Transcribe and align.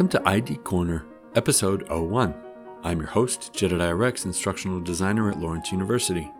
Welcome 0.00 0.18
to 0.18 0.28
ID 0.30 0.56
Corner, 0.64 1.04
episode 1.34 1.86
01. 1.90 2.34
I'm 2.84 3.00
your 3.00 3.08
host, 3.08 3.52
Jedediah 3.52 3.94
Rex, 3.94 4.24
instructional 4.24 4.80
designer 4.80 5.30
at 5.30 5.38
Lawrence 5.38 5.72
University. 5.72 6.32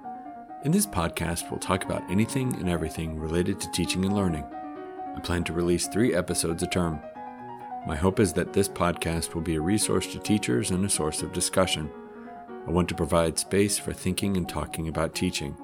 In 0.64 0.72
this 0.72 0.86
podcast, 0.86 1.50
we'll 1.50 1.60
talk 1.60 1.84
about 1.84 2.10
anything 2.10 2.54
and 2.54 2.70
everything 2.70 3.20
related 3.20 3.60
to 3.60 3.70
teaching 3.70 4.06
and 4.06 4.16
learning. 4.16 4.46
I 5.14 5.20
plan 5.20 5.44
to 5.44 5.52
release 5.52 5.88
three 5.88 6.14
episodes 6.14 6.62
a 6.62 6.66
term. 6.68 7.00
My 7.86 7.96
hope 7.96 8.18
is 8.18 8.32
that 8.32 8.54
this 8.54 8.66
podcast 8.66 9.34
will 9.34 9.42
be 9.42 9.56
a 9.56 9.60
resource 9.60 10.06
to 10.14 10.18
teachers 10.18 10.70
and 10.70 10.82
a 10.86 10.88
source 10.88 11.20
of 11.20 11.34
discussion. 11.34 11.90
I 12.66 12.70
want 12.70 12.88
to 12.88 12.94
provide 12.94 13.38
space 13.38 13.78
for 13.78 13.92
thinking 13.92 14.38
and 14.38 14.48
talking 14.48 14.88
about 14.88 15.14
teaching. 15.14 15.54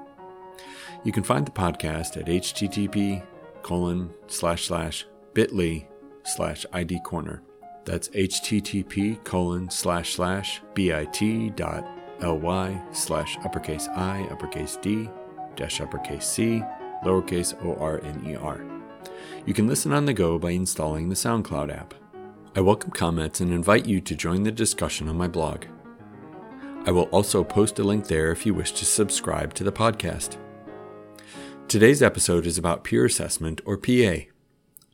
You 1.02 1.12
can 1.12 1.22
find 1.22 1.46
the 1.46 1.50
podcast 1.50 2.18
at 2.18 2.26
http 2.26 3.24
colon 3.62 4.12
slash 4.26 4.66
slash 4.66 5.06
bit.ly 5.32 5.88
slash 6.24 6.66
ID 6.74 7.00
corner. 7.00 7.42
That's 7.86 8.08
http 8.08 9.22
colon 9.22 9.70
slash 9.70 10.14
slash 10.14 10.60
bit 10.74 11.56
dot 11.56 11.88
ly 12.20 12.82
slash 12.92 13.38
uppercase 13.44 13.86
i 13.94 14.26
uppercase 14.32 14.76
d 14.82 15.08
dash 15.54 15.80
uppercase 15.80 16.26
c 16.26 16.62
lowercase 17.04 17.54
o 17.64 17.76
r 17.76 18.00
n 18.02 18.26
e 18.26 18.34
r. 18.34 18.60
You 19.46 19.54
can 19.54 19.68
listen 19.68 19.92
on 19.92 20.04
the 20.04 20.12
go 20.12 20.36
by 20.36 20.50
installing 20.50 21.08
the 21.08 21.14
SoundCloud 21.14 21.72
app. 21.72 21.94
I 22.56 22.60
welcome 22.60 22.90
comments 22.90 23.40
and 23.40 23.52
invite 23.52 23.86
you 23.86 24.00
to 24.00 24.16
join 24.16 24.42
the 24.42 24.50
discussion 24.50 25.08
on 25.08 25.16
my 25.16 25.28
blog. 25.28 25.66
I 26.86 26.90
will 26.90 27.04
also 27.04 27.44
post 27.44 27.78
a 27.78 27.84
link 27.84 28.08
there 28.08 28.32
if 28.32 28.44
you 28.44 28.52
wish 28.52 28.72
to 28.72 28.84
subscribe 28.84 29.54
to 29.54 29.64
the 29.64 29.70
podcast. 29.70 30.38
Today's 31.68 32.02
episode 32.02 32.46
is 32.46 32.58
about 32.58 32.82
peer 32.82 33.04
assessment 33.04 33.60
or 33.64 33.76
PA. 33.76 34.26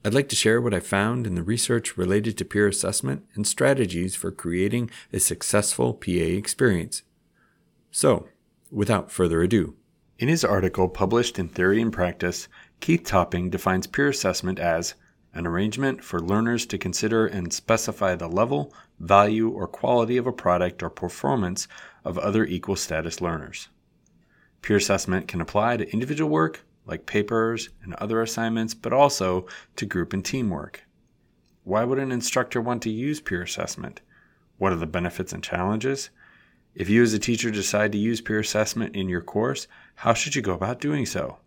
I'd 0.05 0.15
like 0.15 0.29
to 0.31 0.37
share 0.37 0.61
what 0.61 0.75
I 0.75 0.81
found 0.81 1.29
in 1.29 1.37
the 1.37 1.45
research 1.45 1.97
related 1.97 2.37
to 2.39 2.45
peer 2.45 2.67
assessment 2.67 3.25
and 3.35 3.47
strategies 3.47 4.17
for 4.17 4.33
creating 4.33 4.91
a 5.13 5.21
successful 5.21 5.95
PA 5.95 6.11
experience. 6.11 7.03
So, 7.93 8.27
without 8.69 9.13
further 9.13 9.43
ado, 9.43 9.77
in 10.19 10.27
his 10.27 10.45
article 10.45 10.89
published 10.89 11.39
in 11.39 11.49
Theory 11.49 11.81
and 11.81 11.93
Practice, 11.93 12.49
Keith 12.81 13.05
Topping 13.05 13.49
defines 13.49 13.87
peer 13.87 14.09
assessment 14.09 14.59
as 14.59 14.95
an 15.35 15.47
arrangement 15.47 16.03
for 16.03 16.19
learners 16.19 16.67
to 16.67 16.79
consider 16.79 17.27
and 17.27 17.53
specify 17.53 18.17
the 18.17 18.29
level, 18.29 18.75
value, 18.99 19.51
or 19.51 19.69
quality 19.69 20.17
of 20.17 20.27
a 20.27 20.33
product 20.33 20.83
or 20.83 20.91
performance 20.91 21.69
of 22.05 22.19
other 22.19 22.45
equal 22.45 22.77
status 22.77 23.21
learners. 23.21 23.69
Peer 24.63 24.79
assessment 24.79 25.29
can 25.29 25.41
apply 25.41 25.77
to 25.77 25.93
individual 25.93 26.29
work, 26.29 26.65
like 26.87 27.07
papers 27.07 27.71
and 27.83 27.95
other 27.95 28.21
assignments, 28.21 28.75
but 28.75 28.93
also 28.93 29.47
to 29.77 29.87
group 29.87 30.13
and 30.13 30.25
teamwork. 30.25 30.85
Why 31.65 31.85
would 31.85 31.99
an 31.99 32.11
instructor 32.13 32.61
want 32.61 32.83
to 32.83 32.91
use 32.91 33.21
peer 33.21 33.43
assessment? 33.43 34.01
What 34.59 34.73
are 34.73 34.77
the 34.77 34.87
benefits 34.87 35.33
and 35.33 35.43
challenges? 35.43 36.11
If 36.75 36.89
you 36.89 37.03
as 37.03 37.13
a 37.13 37.19
teacher 37.19 37.51
decide 37.51 37.93
to 37.93 37.99
use 37.99 38.21
peer 38.21 38.41
assessment 38.41 38.97
in 38.97 39.09
your 39.09 39.21
course, 39.21 39.69
how 39.97 40.15
should 40.15 40.35
you 40.35 40.43
go 40.43 40.55
about 40.55 40.81
doing 40.81 41.07
so? 41.07 41.39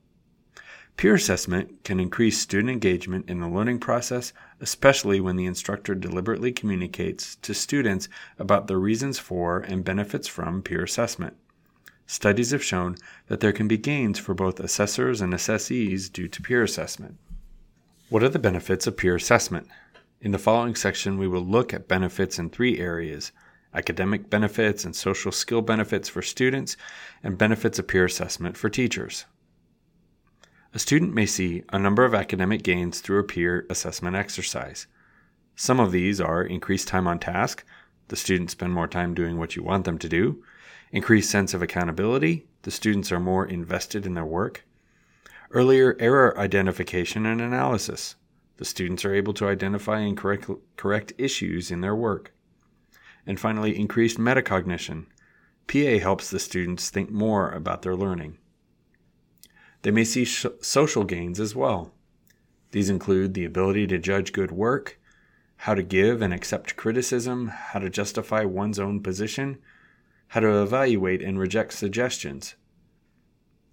Peer 0.98 1.16
assessment 1.16 1.84
can 1.84 2.00
increase 2.00 2.40
student 2.40 2.70
engagement 2.70 3.30
in 3.30 3.42
the 3.42 3.50
learning 3.50 3.80
process, 3.80 4.32
especially 4.62 5.20
when 5.20 5.36
the 5.36 5.46
instructor 5.46 5.94
deliberately 5.94 6.54
communicates 6.54 7.36
to 7.38 7.54
students 7.54 8.08
about 8.40 8.68
the 8.68 8.78
reasons 8.78 9.20
for 9.20 9.60
and 9.60 9.84
benefits 9.84 10.28
from 10.28 10.62
peer 10.62 10.84
assessment. 10.84 11.36
Studies 12.08 12.52
have 12.52 12.64
shown 12.64 12.96
that 13.28 13.40
there 13.40 13.54
can 13.54 13.68
be 13.68 13.78
gains 13.78 14.20
for 14.20 14.34
both 14.34 14.60
assessors 14.60 15.22
and 15.22 15.34
assessees 15.34 16.10
due 16.12 16.28
to 16.28 16.42
peer 16.42 16.64
assessment. 16.64 17.18
What 18.10 18.24
are 18.24 18.30
the 18.30 18.40
benefits 18.40 18.86
of 18.86 18.98
peer 18.98 19.16
assessment? 19.16 19.68
In 20.22 20.32
the 20.32 20.38
following 20.38 20.76
section, 20.76 21.18
we 21.18 21.28
will 21.28 21.46
look 21.46 21.74
at 21.74 21.88
benefits 21.88 22.38
in 22.38 22.50
three 22.50 22.80
areas 22.80 23.32
academic 23.76 24.30
benefits 24.30 24.86
and 24.86 24.96
social 24.96 25.32
skill 25.32 25.62
benefits 25.62 26.08
for 26.08 26.22
students, 26.22 26.78
and 27.22 27.38
benefits 27.38 27.78
of 27.78 27.88
peer 27.88 28.06
assessment 28.06 28.56
for 28.56 28.70
teachers. 28.70 29.26
A 30.74 30.80
student 30.80 31.14
may 31.14 31.26
see 31.26 31.64
a 31.72 31.80
number 31.80 32.06
of 32.06 32.16
academic 32.16 32.64
gains 32.64 33.02
through 33.02 33.20
a 33.20 33.24
peer 33.24 33.66
assessment 33.70 34.16
exercise. 34.16 34.88
Some 35.56 35.80
of 35.80 35.92
these 35.92 36.20
are 36.20 36.42
increased 36.42 36.88
time 36.88 37.08
on 37.08 37.20
task, 37.20 37.64
the 38.08 38.16
students 38.16 38.54
spend 38.54 38.74
more 38.74 38.88
time 38.88 39.14
doing 39.14 39.38
what 39.38 39.56
you 39.56 39.64
want 39.64 39.86
them 39.86 39.98
to 40.00 40.10
do, 40.10 40.44
increased 40.96 41.30
sense 41.30 41.54
of 41.54 41.62
accountability, 41.62 42.48
the 42.62 42.72
students 42.72 43.12
are 43.12 43.20
more 43.20 43.46
invested 43.46 44.06
in 44.06 44.14
their 44.14 44.26
work, 44.26 44.66
earlier 45.52 45.98
error 46.00 46.38
identification 46.40 47.26
and 47.26 47.42
analysis, 47.42 48.16
the 48.56 48.64
students 48.64 49.04
are 49.04 49.14
able 49.14 49.34
to 49.34 49.50
identify 49.50 50.00
and 50.00 50.16
correct, 50.16 50.50
correct 50.78 51.12
issues 51.18 51.70
in 51.70 51.82
their 51.82 51.94
work, 51.94 52.34
and 53.28 53.38
finally, 53.38 53.78
increased 53.78 54.18
metacognition. 54.18 55.08
PA 55.68 56.00
helps 56.00 56.30
the 56.30 56.40
students 56.40 56.90
think 56.90 57.12
more 57.12 57.52
about 57.52 57.82
their 57.82 57.96
learning. 57.96 58.38
They 59.82 59.92
may 59.92 60.06
see 60.06 60.24
sh- 60.24 60.46
social 60.62 61.04
gains 61.04 61.42
as 61.42 61.54
well. 61.54 61.94
These 62.72 62.90
include 62.90 63.34
the 63.34 63.44
ability 63.44 63.86
to 63.88 63.98
judge 63.98 64.32
good 64.32 64.52
work, 64.52 64.98
how 65.58 65.74
to 65.74 65.84
give 65.84 66.22
and 66.22 66.34
accept 66.34 66.78
criticism, 66.78 67.48
how 67.48 67.80
to 67.80 67.90
justify 67.90 68.46
one's 68.46 68.80
own 68.80 69.04
position, 69.04 69.58
how 70.36 70.42
to 70.42 70.62
evaluate 70.62 71.22
and 71.22 71.40
reject 71.40 71.72
suggestions. 71.72 72.56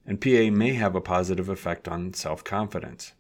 And 0.06 0.20
PA 0.20 0.48
may 0.48 0.74
have 0.74 0.94
a 0.94 1.00
positive 1.00 1.48
effect 1.48 1.88
on 1.88 2.14
self 2.14 2.44
confidence. 2.44 3.14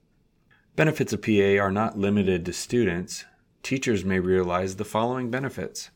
Benefits 0.76 1.12
of 1.12 1.22
PA 1.22 1.60
are 1.60 1.72
not 1.72 1.98
limited 1.98 2.46
to 2.46 2.52
students. 2.52 3.24
Teachers 3.64 4.04
may 4.04 4.20
realize 4.20 4.76
the 4.76 4.84
following 4.84 5.28
benefits. 5.28 5.90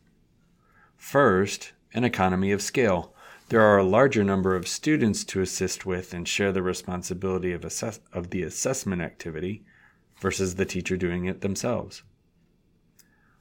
First, 0.96 1.72
an 1.94 2.02
economy 2.02 2.50
of 2.50 2.62
scale. 2.62 3.14
There 3.48 3.62
are 3.62 3.78
a 3.78 3.84
larger 3.84 4.24
number 4.24 4.56
of 4.56 4.66
students 4.66 5.22
to 5.26 5.40
assist 5.40 5.86
with 5.86 6.12
and 6.12 6.26
share 6.26 6.50
the 6.50 6.64
responsibility 6.64 7.52
of, 7.52 7.64
assess- 7.64 8.00
of 8.12 8.30
the 8.30 8.42
assessment 8.42 9.02
activity 9.02 9.64
versus 10.20 10.56
the 10.56 10.66
teacher 10.66 10.96
doing 10.96 11.26
it 11.26 11.42
themselves. 11.42 12.02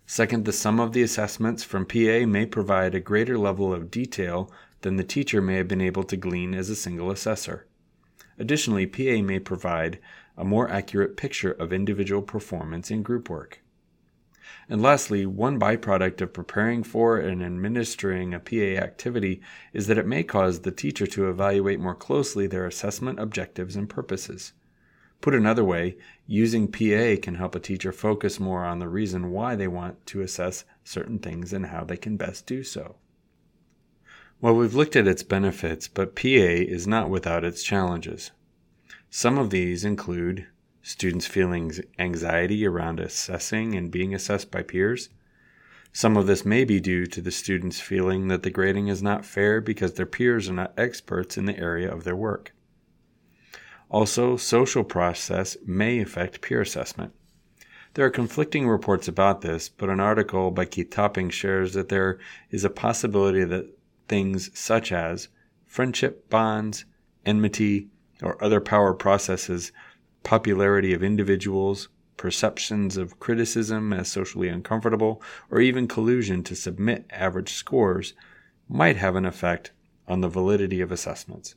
Second, 0.07 0.45
the 0.45 0.53
sum 0.53 0.79
of 0.79 0.93
the 0.93 1.01
assessments 1.01 1.63
from 1.63 1.85
PA 1.85 2.25
may 2.27 2.45
provide 2.45 2.93
a 2.93 2.99
greater 2.99 3.37
level 3.37 3.73
of 3.73 3.89
detail 3.89 4.51
than 4.81 4.97
the 4.97 5.03
teacher 5.03 5.41
may 5.41 5.55
have 5.55 5.67
been 5.67 5.81
able 5.81 6.03
to 6.03 6.15
glean 6.15 6.53
as 6.53 6.69
a 6.69 6.75
single 6.75 7.09
assessor. 7.09 7.65
Additionally, 8.37 8.85
PA 8.85 9.23
may 9.23 9.39
provide 9.39 9.99
a 10.37 10.45
more 10.45 10.69
accurate 10.69 11.17
picture 11.17 11.51
of 11.51 11.73
individual 11.73 12.21
performance 12.21 12.91
in 12.91 13.01
group 13.01 13.29
work. 13.29 13.61
And 14.69 14.81
lastly, 14.81 15.25
one 15.25 15.59
byproduct 15.59 16.21
of 16.21 16.33
preparing 16.33 16.83
for 16.83 17.17
and 17.17 17.43
administering 17.43 18.33
a 18.33 18.39
PA 18.39 18.83
activity 18.83 19.41
is 19.73 19.87
that 19.87 19.97
it 19.97 20.05
may 20.05 20.23
cause 20.23 20.59
the 20.59 20.71
teacher 20.71 21.07
to 21.07 21.29
evaluate 21.29 21.79
more 21.79 21.95
closely 21.95 22.45
their 22.45 22.67
assessment 22.67 23.19
objectives 23.19 23.75
and 23.75 23.89
purposes. 23.89 24.53
Put 25.25 25.33
another 25.33 25.63
way, 25.65 25.97
using 26.27 26.67
PA 26.67 27.19
can 27.19 27.33
help 27.33 27.55
a 27.55 27.59
teacher 27.59 27.91
focus 27.91 28.39
more 28.39 28.63
on 28.63 28.77
the 28.77 28.87
reason 28.87 29.31
why 29.31 29.55
they 29.55 29.67
want 29.67 30.05
to 30.05 30.21
assess 30.21 30.65
certain 30.83 31.17
things 31.17 31.51
and 31.51 31.65
how 31.65 31.83
they 31.83 31.97
can 31.97 32.15
best 32.15 32.45
do 32.45 32.61
so. 32.61 32.97
Well, 34.39 34.55
we've 34.55 34.75
looked 34.75 34.95
at 34.95 35.07
its 35.07 35.23
benefits, 35.23 35.87
but 35.87 36.15
PA 36.15 36.27
is 36.27 36.85
not 36.85 37.09
without 37.09 37.43
its 37.43 37.63
challenges. 37.63 38.29
Some 39.09 39.39
of 39.39 39.49
these 39.49 39.83
include 39.83 40.45
students 40.83 41.25
feeling 41.25 41.71
anxiety 41.97 42.63
around 42.63 42.99
assessing 42.99 43.73
and 43.73 43.89
being 43.89 44.13
assessed 44.13 44.51
by 44.51 44.61
peers. 44.61 45.09
Some 45.91 46.17
of 46.17 46.27
this 46.27 46.45
may 46.45 46.65
be 46.65 46.79
due 46.79 47.07
to 47.07 47.19
the 47.19 47.31
students 47.31 47.81
feeling 47.81 48.27
that 48.27 48.43
the 48.43 48.51
grading 48.51 48.89
is 48.89 49.01
not 49.01 49.25
fair 49.25 49.59
because 49.59 49.93
their 49.93 50.05
peers 50.05 50.47
are 50.49 50.53
not 50.53 50.77
experts 50.77 51.35
in 51.35 51.45
the 51.45 51.57
area 51.57 51.91
of 51.91 52.03
their 52.03 52.15
work. 52.15 52.51
Also, 53.89 54.35
social 54.35 54.83
process 54.83 55.57
may 55.65 55.99
affect 55.99 56.41
peer 56.41 56.61
assessment. 56.61 57.13
There 57.93 58.05
are 58.05 58.11
conflicting 58.11 58.67
reports 58.67 59.07
about 59.07 59.41
this, 59.41 59.69
but 59.69 59.89
an 59.89 60.01
article 60.01 60.51
by 60.51 60.65
Keith 60.65 60.89
Topping 60.89 61.29
shares 61.29 61.73
that 61.73 61.87
there 61.87 62.19
is 62.51 62.65
a 62.65 62.69
possibility 62.69 63.45
that 63.45 63.77
things 64.07 64.49
such 64.57 64.91
as 64.91 65.29
friendship 65.65 66.29
bonds, 66.29 66.85
enmity, 67.25 67.87
or 68.21 68.43
other 68.43 68.59
power 68.59 68.93
processes, 68.93 69.71
popularity 70.23 70.93
of 70.93 71.03
individuals, 71.03 71.87
perceptions 72.17 72.97
of 72.97 73.19
criticism 73.19 73.93
as 73.93 74.09
socially 74.09 74.49
uncomfortable, 74.49 75.21
or 75.49 75.61
even 75.61 75.87
collusion 75.87 76.43
to 76.43 76.55
submit 76.55 77.05
average 77.11 77.53
scores 77.53 78.13
might 78.67 78.97
have 78.97 79.15
an 79.15 79.25
effect 79.25 79.71
on 80.07 80.21
the 80.21 80.29
validity 80.29 80.81
of 80.81 80.91
assessments. 80.91 81.55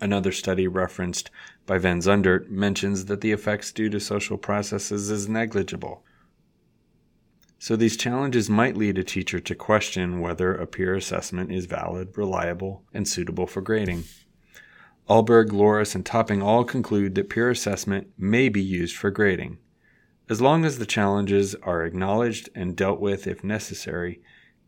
Another 0.00 0.32
study 0.32 0.66
referenced 0.66 1.30
by 1.66 1.78
Van 1.78 2.00
Zundert 2.00 2.48
mentions 2.50 3.06
that 3.06 3.20
the 3.20 3.32
effects 3.32 3.72
due 3.72 3.88
to 3.90 4.00
social 4.00 4.36
processes 4.36 5.10
is 5.10 5.28
negligible. 5.28 6.04
So 7.58 7.76
these 7.76 7.96
challenges 7.96 8.50
might 8.50 8.76
lead 8.76 8.98
a 8.98 9.04
teacher 9.04 9.40
to 9.40 9.54
question 9.54 10.20
whether 10.20 10.54
a 10.54 10.66
peer 10.66 10.94
assessment 10.94 11.50
is 11.50 11.64
valid, 11.64 12.16
reliable, 12.16 12.82
and 12.92 13.08
suitable 13.08 13.46
for 13.46 13.62
grading. 13.62 14.04
Ahlberg, 15.08 15.52
Loris, 15.52 15.94
and 15.94 16.04
Topping 16.04 16.42
all 16.42 16.64
conclude 16.64 17.14
that 17.14 17.30
peer 17.30 17.50
assessment 17.50 18.08
may 18.18 18.48
be 18.48 18.62
used 18.62 18.96
for 18.96 19.10
grading. 19.10 19.58
As 20.28 20.40
long 20.40 20.64
as 20.64 20.78
the 20.78 20.86
challenges 20.86 21.54
are 21.62 21.84
acknowledged 21.84 22.48
and 22.54 22.76
dealt 22.76 23.00
with 23.00 23.26
if 23.26 23.44
necessary, 23.44 24.20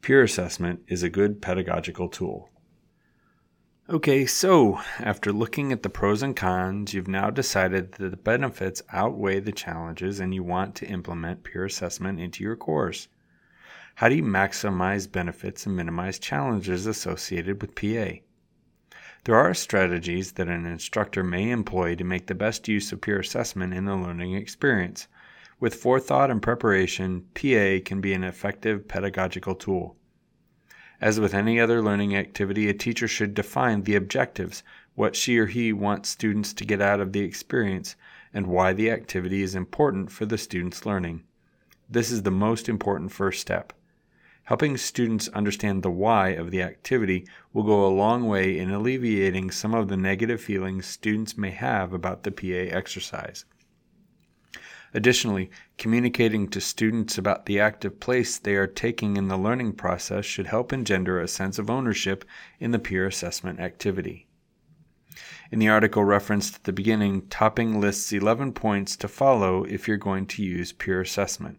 peer 0.02 0.22
assessment 0.22 0.80
is 0.88 1.02
a 1.02 1.10
good 1.10 1.42
pedagogical 1.42 2.08
tool. 2.08 2.50
Okay, 3.88 4.26
so 4.26 4.80
after 4.98 5.32
looking 5.32 5.70
at 5.70 5.84
the 5.84 5.88
pros 5.88 6.20
and 6.20 6.34
cons, 6.34 6.92
you've 6.92 7.06
now 7.06 7.30
decided 7.30 7.92
that 7.92 8.10
the 8.10 8.16
benefits 8.16 8.82
outweigh 8.92 9.38
the 9.38 9.52
challenges 9.52 10.18
and 10.18 10.34
you 10.34 10.42
want 10.42 10.74
to 10.74 10.88
implement 10.88 11.44
peer 11.44 11.64
assessment 11.64 12.18
into 12.18 12.42
your 12.42 12.56
course. 12.56 13.06
How 13.94 14.08
do 14.08 14.16
you 14.16 14.24
maximize 14.24 15.10
benefits 15.10 15.66
and 15.66 15.76
minimize 15.76 16.18
challenges 16.18 16.84
associated 16.86 17.62
with 17.62 17.76
PA? 17.76 18.18
There 19.22 19.36
are 19.36 19.54
strategies 19.54 20.32
that 20.32 20.48
an 20.48 20.66
instructor 20.66 21.22
may 21.22 21.48
employ 21.52 21.94
to 21.94 22.02
make 22.02 22.26
the 22.26 22.34
best 22.34 22.66
use 22.66 22.90
of 22.90 23.00
peer 23.00 23.20
assessment 23.20 23.72
in 23.72 23.84
the 23.84 23.94
learning 23.94 24.34
experience. 24.34 25.06
With 25.60 25.76
forethought 25.76 26.32
and 26.32 26.42
preparation, 26.42 27.26
PA 27.34 27.78
can 27.84 28.00
be 28.00 28.14
an 28.14 28.24
effective 28.24 28.88
pedagogical 28.88 29.54
tool. 29.54 29.96
As 31.00 31.20
with 31.20 31.34
any 31.34 31.60
other 31.60 31.82
learning 31.82 32.16
activity, 32.16 32.68
a 32.68 32.74
teacher 32.74 33.06
should 33.06 33.34
define 33.34 33.82
the 33.82 33.96
objectives, 33.96 34.62
what 34.94 35.14
she 35.14 35.36
or 35.36 35.46
he 35.46 35.72
wants 35.72 36.08
students 36.08 36.54
to 36.54 36.64
get 36.64 36.80
out 36.80 37.00
of 37.00 37.12
the 37.12 37.20
experience, 37.20 37.96
and 38.32 38.46
why 38.46 38.72
the 38.72 38.90
activity 38.90 39.42
is 39.42 39.54
important 39.54 40.10
for 40.10 40.24
the 40.24 40.38
student's 40.38 40.86
learning. 40.86 41.22
This 41.88 42.10
is 42.10 42.22
the 42.22 42.30
most 42.30 42.68
important 42.68 43.12
first 43.12 43.40
step. 43.40 43.72
Helping 44.44 44.76
students 44.76 45.28
understand 45.28 45.82
the 45.82 45.90
why 45.90 46.28
of 46.28 46.50
the 46.50 46.62
activity 46.62 47.26
will 47.52 47.64
go 47.64 47.84
a 47.84 47.88
long 47.88 48.26
way 48.26 48.58
in 48.58 48.70
alleviating 48.70 49.50
some 49.50 49.74
of 49.74 49.88
the 49.88 49.96
negative 49.96 50.40
feelings 50.40 50.86
students 50.86 51.36
may 51.36 51.50
have 51.50 51.92
about 51.92 52.22
the 52.22 52.30
PA 52.30 52.74
exercise. 52.74 53.44
Additionally, 54.94 55.50
communicating 55.78 56.48
to 56.48 56.60
students 56.60 57.18
about 57.18 57.46
the 57.46 57.60
active 57.60 58.00
place 58.00 58.38
they 58.38 58.54
are 58.54 58.66
taking 58.66 59.16
in 59.16 59.28
the 59.28 59.36
learning 59.36 59.72
process 59.72 60.24
should 60.24 60.46
help 60.46 60.72
engender 60.72 61.20
a 61.20 61.28
sense 61.28 61.58
of 61.58 61.68
ownership 61.68 62.24
in 62.60 62.70
the 62.70 62.78
peer 62.78 63.06
assessment 63.06 63.60
activity. 63.60 64.26
In 65.50 65.58
the 65.58 65.68
article 65.68 66.04
referenced 66.04 66.56
at 66.56 66.64
the 66.64 66.72
beginning, 66.72 67.26
Topping 67.28 67.80
lists 67.80 68.12
11 68.12 68.52
points 68.52 68.96
to 68.96 69.08
follow 69.08 69.64
if 69.64 69.86
you're 69.86 69.96
going 69.96 70.26
to 70.26 70.42
use 70.42 70.72
peer 70.72 71.00
assessment. 71.00 71.58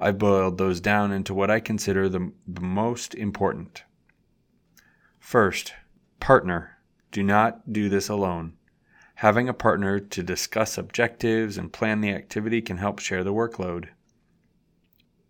I've 0.00 0.18
boiled 0.18 0.58
those 0.58 0.80
down 0.80 1.10
into 1.10 1.34
what 1.34 1.50
I 1.50 1.60
consider 1.60 2.08
the, 2.08 2.32
the 2.46 2.60
most 2.60 3.14
important. 3.14 3.82
First, 5.18 5.74
partner. 6.20 6.78
Do 7.10 7.22
not 7.22 7.72
do 7.72 7.88
this 7.88 8.08
alone. 8.08 8.54
Having 9.18 9.48
a 9.48 9.52
partner 9.52 9.98
to 9.98 10.22
discuss 10.22 10.78
objectives 10.78 11.58
and 11.58 11.72
plan 11.72 12.00
the 12.00 12.12
activity 12.12 12.62
can 12.62 12.76
help 12.76 13.00
share 13.00 13.24
the 13.24 13.34
workload. 13.34 13.88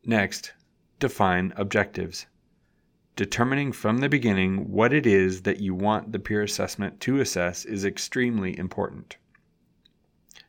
Next, 0.04 0.52
define 0.98 1.54
objectives. 1.56 2.26
Determining 3.16 3.72
from 3.72 4.00
the 4.00 4.10
beginning 4.10 4.70
what 4.70 4.92
it 4.92 5.06
is 5.06 5.40
that 5.44 5.60
you 5.60 5.74
want 5.74 6.12
the 6.12 6.18
peer 6.18 6.42
assessment 6.42 7.00
to 7.00 7.18
assess 7.18 7.64
is 7.64 7.86
extremely 7.86 8.58
important. 8.58 9.16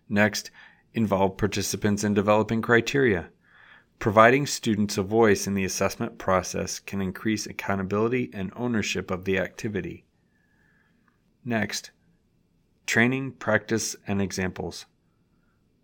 Next, 0.10 0.52
involve 0.94 1.38
participants 1.38 2.04
in 2.04 2.14
developing 2.14 2.62
criteria. 2.62 3.30
Providing 4.00 4.48
students 4.48 4.98
a 4.98 5.02
voice 5.02 5.48
in 5.48 5.54
the 5.54 5.64
assessment 5.64 6.18
process 6.18 6.78
can 6.78 7.02
increase 7.02 7.46
accountability 7.46 8.32
and 8.34 8.52
ownership 8.58 9.10
of 9.10 9.24
the 9.24 9.40
activity. 9.40 10.04
Next, 11.46 11.92
training, 12.90 13.32
practice, 13.34 13.96
and 14.08 14.20
examples. 14.20 14.88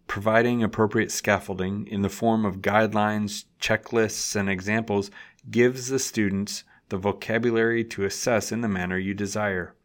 Providing 0.08 0.64
appropriate 0.64 1.12
scaffolding 1.12 1.86
in 1.86 2.02
the 2.02 2.10
form 2.10 2.44
of 2.44 2.64
guidelines, 2.64 3.46
checklists, 3.62 4.36
and 4.36 4.50
examples 4.50 5.12
gives 5.52 5.90
the 5.90 6.00
students 6.00 6.64
the 6.90 6.98
vocabulary 6.98 7.84
to 7.84 8.06
assess 8.06 8.52
in 8.52 8.62
the 8.62 8.68
manner 8.68 8.98
you 8.98 9.14
desire. 9.14 9.76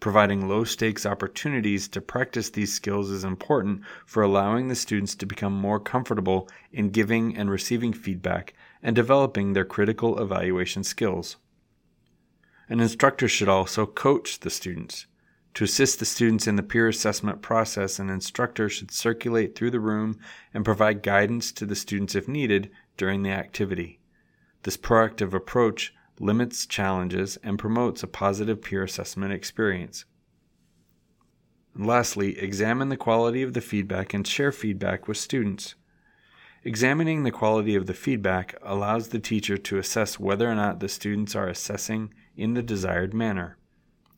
Providing 0.00 0.48
low 0.48 0.64
stakes 0.64 1.06
opportunities 1.06 1.88
to 1.88 2.02
practice 2.02 2.50
these 2.50 2.74
skills 2.74 3.08
is 3.08 3.24
important 3.24 3.80
for 4.04 4.22
allowing 4.22 4.68
the 4.68 4.74
students 4.74 5.14
to 5.14 5.24
become 5.24 5.54
more 5.54 5.80
comfortable 5.80 6.46
in 6.70 6.90
giving 6.90 7.34
and 7.38 7.50
receiving 7.50 7.94
feedback 7.94 8.52
and 8.82 8.94
developing 8.94 9.54
their 9.54 9.64
critical 9.64 10.20
evaluation 10.20 10.84
skills. 10.84 11.38
An 12.68 12.80
instructor 12.80 13.28
should 13.28 13.48
also 13.48 13.86
coach 13.86 14.40
the 14.40 14.50
students. 14.50 15.06
To 15.54 15.64
assist 15.64 15.98
the 15.98 16.04
students 16.04 16.46
in 16.46 16.56
the 16.56 16.62
peer 16.62 16.88
assessment 16.88 17.42
process, 17.42 17.98
an 17.98 18.08
instructor 18.08 18.68
should 18.68 18.90
circulate 18.90 19.54
through 19.54 19.72
the 19.72 19.80
room 19.80 20.18
and 20.54 20.64
provide 20.64 21.02
guidance 21.02 21.50
to 21.52 21.66
the 21.66 21.74
students 21.74 22.14
if 22.14 22.28
needed 22.28 22.70
during 22.96 23.22
the 23.22 23.30
activity. 23.30 24.00
This 24.62 24.76
proactive 24.76 25.32
approach 25.32 25.92
limits 26.18 26.66
challenges 26.66 27.36
and 27.42 27.58
promotes 27.58 28.02
a 28.02 28.06
positive 28.06 28.62
peer 28.62 28.84
assessment 28.84 29.32
experience. 29.32 30.04
And 31.74 31.86
lastly, 31.86 32.38
examine 32.38 32.88
the 32.88 32.96
quality 32.96 33.42
of 33.42 33.54
the 33.54 33.60
feedback 33.60 34.12
and 34.12 34.26
share 34.26 34.52
feedback 34.52 35.08
with 35.08 35.16
students. 35.16 35.74
Examining 36.62 37.22
the 37.22 37.30
quality 37.30 37.74
of 37.74 37.86
the 37.86 37.94
feedback 37.94 38.54
allows 38.62 39.08
the 39.08 39.18
teacher 39.18 39.56
to 39.56 39.78
assess 39.78 40.20
whether 40.20 40.50
or 40.50 40.54
not 40.54 40.80
the 40.80 40.88
students 40.88 41.34
are 41.34 41.48
assessing 41.48 42.12
in 42.36 42.54
the 42.54 42.62
desired 42.62 43.14
manner. 43.14 43.56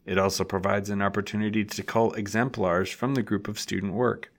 It 0.05 0.19
also 0.19 0.45
provides 0.45 0.91
an 0.91 1.03
opportunity 1.03 1.65
to 1.65 1.83
cull 1.83 2.13
exemplars 2.13 2.91
from 2.91 3.15
the 3.15 3.23
group 3.23 3.49
of 3.49 3.61
student 3.61 3.93
work. 3.93 4.33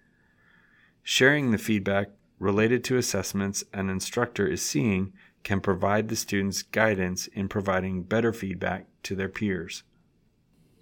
Sharing 1.03 1.51
the 1.51 1.57
feedback 1.57 2.09
related 2.39 2.83
to 2.85 2.97
assessments 2.97 3.63
an 3.73 3.89
instructor 3.89 4.45
is 4.47 4.61
seeing 4.61 5.13
can 5.43 5.61
provide 5.61 6.07
the 6.07 6.15
students 6.15 6.61
guidance 6.61 7.27
in 7.27 7.47
providing 7.49 8.03
better 8.03 8.33
feedback 8.33 8.87
to 9.03 9.15
their 9.15 9.29
peers. 9.29 9.83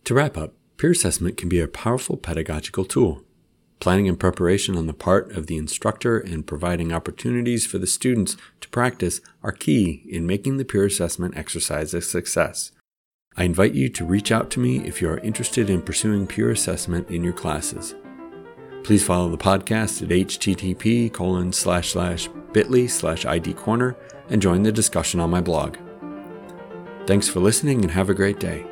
To 0.05 0.13
wrap 0.13 0.37
up, 0.37 0.53
peer 0.77 0.91
assessment 0.91 1.37
can 1.37 1.49
be 1.49 1.59
a 1.59 1.67
powerful 1.67 2.17
pedagogical 2.17 2.85
tool. 2.85 3.23
Planning 3.79 4.07
and 4.07 4.19
preparation 4.19 4.77
on 4.77 4.85
the 4.85 4.93
part 4.93 5.31
of 5.31 5.47
the 5.47 5.57
instructor 5.57 6.19
and 6.19 6.45
providing 6.45 6.91
opportunities 6.91 7.65
for 7.65 7.79
the 7.79 7.87
students 7.87 8.37
to 8.61 8.69
practice 8.69 9.21
are 9.41 9.51
key 9.51 10.03
in 10.07 10.27
making 10.27 10.57
the 10.57 10.65
peer 10.65 10.85
assessment 10.85 11.35
exercise 11.35 11.93
a 11.95 12.01
success. 12.01 12.71
I 13.37 13.43
invite 13.43 13.73
you 13.73 13.89
to 13.89 14.05
reach 14.05 14.31
out 14.31 14.49
to 14.51 14.59
me 14.59 14.85
if 14.85 15.01
you 15.01 15.09
are 15.09 15.19
interested 15.19 15.69
in 15.69 15.81
pursuing 15.81 16.27
peer 16.27 16.51
assessment 16.51 17.09
in 17.09 17.23
your 17.23 17.33
classes. 17.33 17.95
Please 18.83 19.03
follow 19.03 19.29
the 19.29 19.37
podcast 19.37 20.01
at 20.01 20.09
http 20.09 21.13
colon 21.13 21.53
slash 21.53 21.91
slash 21.91 22.29
bit.ly 22.51 22.87
slash 22.87 23.25
idcorner 23.25 23.95
and 24.29 24.41
join 24.41 24.63
the 24.63 24.71
discussion 24.71 25.19
on 25.19 25.29
my 25.29 25.39
blog. 25.39 25.77
Thanks 27.07 27.27
for 27.27 27.39
listening 27.39 27.83
and 27.83 27.91
have 27.91 28.09
a 28.09 28.13
great 28.13 28.39
day. 28.39 28.70